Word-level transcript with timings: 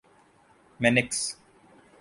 مینکس 0.81 1.19